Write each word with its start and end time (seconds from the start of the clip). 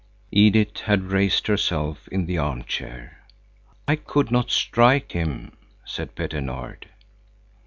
Edith 0.31 0.79
had 0.85 1.11
raised 1.11 1.45
herself 1.45 2.07
in 2.07 2.25
the 2.25 2.35
arm 2.39 2.63
chair. 2.63 3.21
"I 3.87 3.97
could 3.97 4.31
not 4.31 4.49
strike 4.49 5.11
him," 5.11 5.55
said 5.85 6.15
Petter 6.15 6.41
Nord. 6.41 6.89